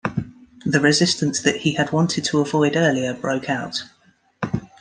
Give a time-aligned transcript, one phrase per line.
[0.65, 3.83] The resistance that he had wanted to avoid earlier broke out.